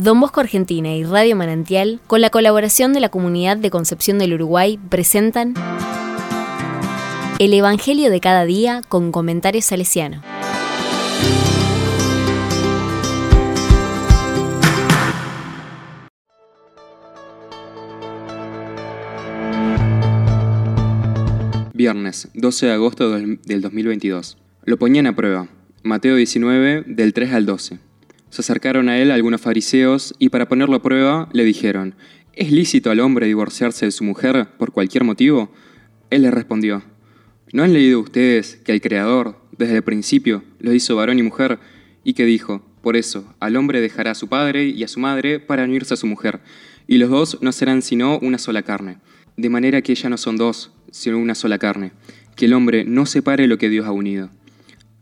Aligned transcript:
Don 0.00 0.20
Bosco 0.20 0.38
Argentina 0.38 0.94
y 0.94 1.02
Radio 1.02 1.34
Manantial, 1.34 1.98
con 2.06 2.20
la 2.20 2.30
colaboración 2.30 2.92
de 2.92 3.00
la 3.00 3.08
Comunidad 3.08 3.56
de 3.56 3.68
Concepción 3.68 4.20
del 4.20 4.32
Uruguay, 4.34 4.78
presentan 4.88 5.54
El 7.40 7.52
Evangelio 7.52 8.08
de 8.08 8.20
cada 8.20 8.44
día 8.44 8.82
con 8.88 9.10
comentarios 9.10 9.64
salesiano. 9.64 10.22
Viernes, 21.74 22.28
12 22.34 22.66
de 22.66 22.72
agosto 22.72 23.10
del 23.10 23.60
2022. 23.60 24.38
Lo 24.64 24.78
ponían 24.78 25.08
a 25.08 25.16
prueba. 25.16 25.48
Mateo 25.82 26.14
19, 26.14 26.84
del 26.86 27.12
3 27.12 27.32
al 27.32 27.46
12. 27.46 27.87
Se 28.30 28.42
acercaron 28.42 28.88
a 28.88 28.98
él 28.98 29.10
algunos 29.10 29.40
fariseos 29.40 30.14
y 30.18 30.28
para 30.28 30.48
ponerlo 30.48 30.76
a 30.76 30.82
prueba 30.82 31.28
le 31.32 31.44
dijeron, 31.44 31.94
¿Es 32.38 32.52
lícito 32.52 32.92
al 32.92 33.00
hombre 33.00 33.26
divorciarse 33.26 33.86
de 33.86 33.90
su 33.90 34.04
mujer 34.04 34.46
por 34.58 34.70
cualquier 34.70 35.02
motivo? 35.02 35.52
Él 36.10 36.22
les 36.22 36.32
respondió, 36.32 36.84
¿no 37.52 37.64
han 37.64 37.72
leído 37.72 37.98
ustedes 37.98 38.60
que 38.64 38.70
el 38.70 38.80
Creador, 38.80 39.40
desde 39.58 39.74
el 39.74 39.82
principio, 39.82 40.44
los 40.60 40.72
hizo 40.72 40.94
varón 40.94 41.18
y 41.18 41.24
mujer, 41.24 41.58
y 42.04 42.12
que 42.12 42.24
dijo, 42.24 42.64
por 42.80 42.96
eso, 42.96 43.34
al 43.40 43.56
hombre 43.56 43.80
dejará 43.80 44.12
a 44.12 44.14
su 44.14 44.28
padre 44.28 44.66
y 44.66 44.84
a 44.84 44.88
su 44.88 45.00
madre 45.00 45.40
para 45.40 45.64
unirse 45.64 45.94
a 45.94 45.96
su 45.96 46.06
mujer, 46.06 46.40
y 46.86 46.98
los 46.98 47.10
dos 47.10 47.38
no 47.40 47.50
serán 47.50 47.82
sino 47.82 48.20
una 48.20 48.38
sola 48.38 48.62
carne? 48.62 48.98
De 49.36 49.50
manera 49.50 49.82
que 49.82 49.96
ya 49.96 50.08
no 50.08 50.16
son 50.16 50.36
dos, 50.36 50.70
sino 50.92 51.18
una 51.18 51.34
sola 51.34 51.58
carne, 51.58 51.90
que 52.36 52.44
el 52.44 52.52
hombre 52.52 52.84
no 52.84 53.04
separe 53.04 53.48
lo 53.48 53.58
que 53.58 53.68
Dios 53.68 53.84
ha 53.84 53.90
unido. 53.90 54.30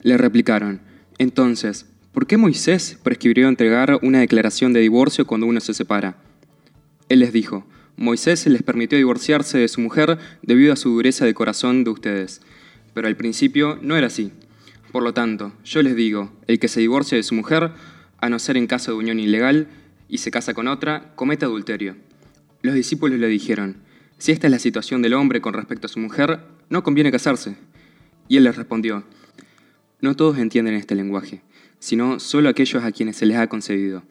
Le 0.00 0.16
replicaron, 0.16 0.80
entonces, 1.18 1.84
¿por 2.16 2.26
qué 2.26 2.38
Moisés 2.38 2.98
prescribió 3.02 3.46
entregar 3.46 3.98
una 4.00 4.20
declaración 4.20 4.72
de 4.72 4.80
divorcio 4.80 5.26
cuando 5.26 5.46
uno 5.46 5.60
se 5.60 5.74
separa? 5.74 6.16
Él 7.10 7.18
les 7.18 7.30
dijo, 7.30 7.66
Moisés 7.98 8.46
les 8.46 8.62
permitió 8.62 8.96
divorciarse 8.96 9.58
de 9.58 9.68
su 9.68 9.82
mujer 9.82 10.16
debido 10.40 10.72
a 10.72 10.76
su 10.76 10.88
dureza 10.88 11.26
de 11.26 11.34
corazón 11.34 11.84
de 11.84 11.90
ustedes, 11.90 12.40
pero 12.94 13.06
al 13.06 13.18
principio 13.18 13.78
no 13.82 13.98
era 13.98 14.06
así. 14.06 14.32
Por 14.92 15.02
lo 15.02 15.12
tanto, 15.12 15.52
yo 15.62 15.82
les 15.82 15.94
digo, 15.94 16.32
el 16.46 16.58
que 16.58 16.68
se 16.68 16.80
divorcia 16.80 17.16
de 17.16 17.22
su 17.22 17.34
mujer, 17.34 17.72
a 18.18 18.30
no 18.30 18.38
ser 18.38 18.56
en 18.56 18.66
caso 18.66 18.92
de 18.92 18.96
unión 18.96 19.20
ilegal, 19.20 19.68
y 20.08 20.16
se 20.16 20.30
casa 20.30 20.54
con 20.54 20.68
otra, 20.68 21.12
comete 21.16 21.44
adulterio. 21.44 21.96
Los 22.62 22.74
discípulos 22.74 23.18
le 23.18 23.28
dijeron, 23.28 23.76
si 24.16 24.32
esta 24.32 24.46
es 24.46 24.50
la 24.52 24.58
situación 24.58 25.02
del 25.02 25.12
hombre 25.12 25.42
con 25.42 25.52
respecto 25.52 25.86
a 25.86 25.90
su 25.90 25.98
mujer, 25.98 26.40
no 26.70 26.82
conviene 26.82 27.12
casarse. 27.12 27.58
Y 28.26 28.38
él 28.38 28.44
les 28.44 28.56
respondió, 28.56 29.04
no 30.00 30.16
todos 30.16 30.38
entienden 30.38 30.72
este 30.72 30.94
lenguaje, 30.94 31.42
sino 31.86 32.18
solo 32.18 32.48
aquellos 32.48 32.82
a 32.82 32.90
quienes 32.90 33.14
se 33.14 33.26
les 33.26 33.36
ha 33.36 33.46
concedido. 33.46 34.02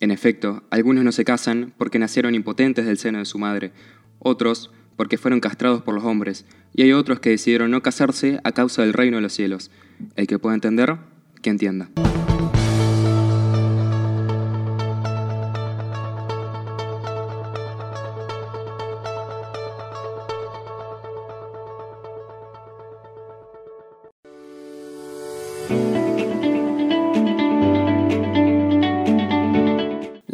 En 0.00 0.10
efecto, 0.10 0.64
algunos 0.70 1.04
no 1.04 1.12
se 1.12 1.24
casan 1.24 1.72
porque 1.78 2.00
nacieron 2.00 2.34
impotentes 2.34 2.86
del 2.86 2.98
seno 2.98 3.20
de 3.20 3.24
su 3.24 3.38
madre, 3.38 3.70
otros 4.18 4.72
porque 4.96 5.16
fueron 5.16 5.38
castrados 5.38 5.80
por 5.82 5.94
los 5.94 6.02
hombres, 6.02 6.44
y 6.74 6.82
hay 6.82 6.92
otros 6.92 7.20
que 7.20 7.30
decidieron 7.30 7.70
no 7.70 7.84
casarse 7.84 8.40
a 8.42 8.50
causa 8.50 8.82
del 8.82 8.94
reino 8.94 9.18
de 9.18 9.22
los 9.22 9.32
cielos. 9.32 9.70
El 10.16 10.26
que 10.26 10.40
pueda 10.40 10.56
entender, 10.56 10.96
que 11.40 11.50
entienda. 11.50 11.88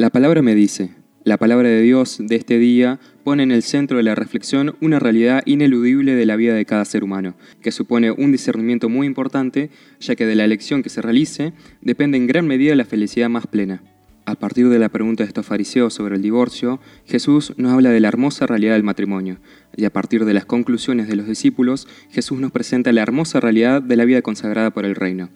La 0.01 0.09
palabra 0.09 0.41
me 0.41 0.55
dice, 0.55 0.89
la 1.25 1.37
palabra 1.37 1.69
de 1.69 1.79
Dios 1.79 2.17
de 2.19 2.35
este 2.35 2.57
día 2.57 2.99
pone 3.23 3.43
en 3.43 3.51
el 3.51 3.61
centro 3.61 3.97
de 3.97 4.03
la 4.03 4.15
reflexión 4.15 4.75
una 4.81 4.97
realidad 4.97 5.43
ineludible 5.45 6.15
de 6.15 6.25
la 6.25 6.35
vida 6.37 6.55
de 6.55 6.65
cada 6.65 6.85
ser 6.85 7.03
humano, 7.03 7.35
que 7.61 7.71
supone 7.71 8.09
un 8.09 8.31
discernimiento 8.31 8.89
muy 8.89 9.05
importante, 9.05 9.69
ya 9.99 10.15
que 10.15 10.25
de 10.25 10.33
la 10.33 10.43
elección 10.43 10.81
que 10.81 10.89
se 10.89 11.03
realice 11.03 11.53
depende 11.81 12.17
en 12.17 12.25
gran 12.25 12.47
medida 12.47 12.73
la 12.73 12.85
felicidad 12.85 13.29
más 13.29 13.45
plena. 13.45 13.83
A 14.25 14.33
partir 14.33 14.69
de 14.69 14.79
la 14.79 14.89
pregunta 14.89 15.23
de 15.23 15.27
estos 15.27 15.45
fariseos 15.45 15.93
sobre 15.93 16.15
el 16.15 16.23
divorcio, 16.23 16.79
Jesús 17.05 17.53
nos 17.57 17.71
habla 17.71 17.91
de 17.91 17.99
la 17.99 18.07
hermosa 18.07 18.47
realidad 18.47 18.73
del 18.73 18.83
matrimonio, 18.83 19.37
y 19.77 19.85
a 19.85 19.93
partir 19.93 20.25
de 20.25 20.33
las 20.33 20.45
conclusiones 20.45 21.09
de 21.09 21.15
los 21.15 21.27
discípulos, 21.27 21.87
Jesús 22.09 22.39
nos 22.39 22.51
presenta 22.51 22.91
la 22.91 23.03
hermosa 23.03 23.39
realidad 23.39 23.83
de 23.83 23.97
la 23.97 24.05
vida 24.05 24.23
consagrada 24.23 24.71
por 24.71 24.83
el 24.83 24.95
reino. 24.95 25.29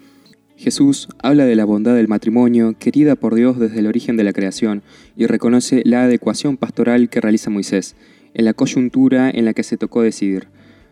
Jesús 0.57 1.09
habla 1.21 1.45
de 1.45 1.55
la 1.55 1.65
bondad 1.65 1.95
del 1.95 2.07
matrimonio, 2.07 2.75
querida 2.79 3.15
por 3.15 3.35
Dios 3.35 3.59
desde 3.59 3.79
el 3.79 3.87
origen 3.87 4.15
de 4.15 4.23
la 4.23 4.31
creación, 4.31 4.83
y 5.17 5.25
reconoce 5.25 5.81
la 5.85 6.03
adecuación 6.03 6.55
pastoral 6.55 7.09
que 7.09 7.19
realiza 7.19 7.49
Moisés, 7.49 7.95
en 8.33 8.45
la 8.45 8.53
coyuntura 8.53 9.29
en 9.29 9.45
la 9.45 9.53
que 9.53 9.63
se 9.63 9.77
tocó 9.77 10.01
decidir, 10.01 10.47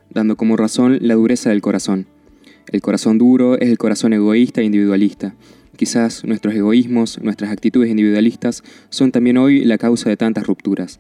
dando 0.09 0.35
como 0.35 0.57
razón 0.57 1.00
la 1.01 1.16
dureza 1.16 1.50
del 1.50 1.62
corazón. 1.62 2.07
El 2.72 2.81
corazón 2.81 3.18
duro 3.18 3.57
es 3.59 3.69
el 3.69 3.78
corazón 3.78 4.13
egoísta 4.13 4.62
e 4.62 4.66
individualista. 4.66 5.34
Quizás 5.78 6.24
nuestros 6.25 6.53
egoísmos, 6.53 7.19
nuestras 7.22 7.51
actitudes 7.51 7.90
individualistas 7.90 8.63
son 8.90 9.12
también 9.12 9.38
hoy 9.38 9.63
la 9.63 9.78
causa 9.78 10.09
de 10.09 10.18
tantas 10.18 10.45
rupturas. 10.45 11.00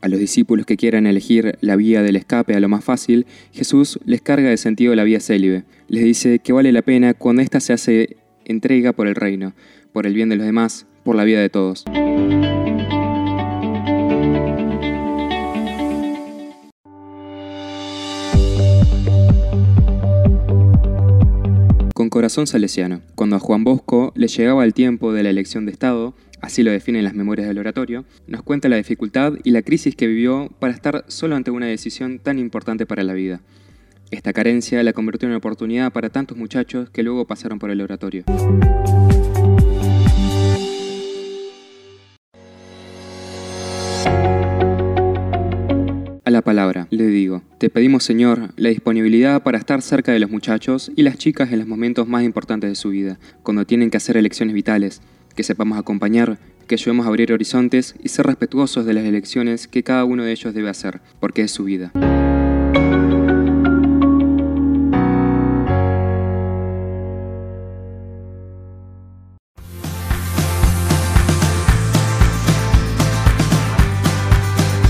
A 0.00 0.08
los 0.08 0.20
discípulos 0.20 0.64
que 0.64 0.76
quieran 0.76 1.06
elegir 1.06 1.58
la 1.60 1.74
vía 1.74 2.02
del 2.02 2.16
escape 2.16 2.54
a 2.54 2.60
lo 2.60 2.68
más 2.68 2.84
fácil, 2.84 3.26
Jesús 3.52 3.98
les 4.04 4.20
carga 4.20 4.48
de 4.48 4.56
sentido 4.56 4.94
la 4.94 5.02
vía 5.02 5.18
célibe. 5.18 5.64
Les 5.88 6.04
dice 6.04 6.38
que 6.38 6.52
vale 6.52 6.70
la 6.70 6.82
pena 6.82 7.14
cuando 7.14 7.42
ésta 7.42 7.58
se 7.58 7.72
hace 7.72 8.16
entrega 8.44 8.92
por 8.92 9.08
el 9.08 9.16
reino, 9.16 9.54
por 9.92 10.06
el 10.06 10.14
bien 10.14 10.28
de 10.28 10.36
los 10.36 10.46
demás, 10.46 10.86
por 11.02 11.16
la 11.16 11.24
vida 11.24 11.40
de 11.40 11.48
todos. 11.48 11.84
Con 21.98 22.10
corazón 22.10 22.46
salesiano, 22.46 23.00
cuando 23.16 23.34
a 23.34 23.40
Juan 23.40 23.64
Bosco 23.64 24.12
le 24.14 24.28
llegaba 24.28 24.64
el 24.64 24.72
tiempo 24.72 25.12
de 25.12 25.24
la 25.24 25.30
elección 25.30 25.66
de 25.66 25.72
Estado, 25.72 26.14
así 26.40 26.62
lo 26.62 26.70
definen 26.70 27.02
las 27.02 27.14
memorias 27.14 27.48
del 27.48 27.58
oratorio, 27.58 28.04
nos 28.28 28.44
cuenta 28.44 28.68
la 28.68 28.76
dificultad 28.76 29.32
y 29.42 29.50
la 29.50 29.62
crisis 29.62 29.96
que 29.96 30.06
vivió 30.06 30.48
para 30.60 30.72
estar 30.72 31.04
solo 31.08 31.34
ante 31.34 31.50
una 31.50 31.66
decisión 31.66 32.20
tan 32.20 32.38
importante 32.38 32.86
para 32.86 33.02
la 33.02 33.14
vida. 33.14 33.40
Esta 34.12 34.32
carencia 34.32 34.80
la 34.84 34.92
convirtió 34.92 35.26
en 35.26 35.30
una 35.30 35.38
oportunidad 35.38 35.92
para 35.92 36.08
tantos 36.08 36.38
muchachos 36.38 36.88
que 36.88 37.02
luego 37.02 37.26
pasaron 37.26 37.58
por 37.58 37.72
el 37.72 37.80
oratorio. 37.80 38.22
La 46.38 46.42
palabra, 46.42 46.86
le 46.90 47.08
digo, 47.08 47.42
te 47.58 47.68
pedimos 47.68 48.04
Señor 48.04 48.50
la 48.54 48.68
disponibilidad 48.68 49.42
para 49.42 49.58
estar 49.58 49.82
cerca 49.82 50.12
de 50.12 50.20
los 50.20 50.30
muchachos 50.30 50.92
y 50.94 51.02
las 51.02 51.18
chicas 51.18 51.50
en 51.50 51.58
los 51.58 51.66
momentos 51.66 52.06
más 52.06 52.22
importantes 52.22 52.70
de 52.70 52.76
su 52.76 52.90
vida, 52.90 53.18
cuando 53.42 53.66
tienen 53.66 53.90
que 53.90 53.96
hacer 53.96 54.16
elecciones 54.16 54.54
vitales, 54.54 55.02
que 55.34 55.42
sepamos 55.42 55.76
acompañar, 55.78 56.38
que 56.68 56.76
ayudemos 56.76 57.06
a 57.06 57.08
abrir 57.08 57.32
horizontes 57.32 57.96
y 58.04 58.10
ser 58.10 58.26
respetuosos 58.26 58.86
de 58.86 58.94
las 58.94 59.04
elecciones 59.04 59.66
que 59.66 59.82
cada 59.82 60.04
uno 60.04 60.22
de 60.22 60.30
ellos 60.30 60.54
debe 60.54 60.70
hacer, 60.70 61.00
porque 61.18 61.42
es 61.42 61.50
su 61.50 61.64
vida. 61.64 61.90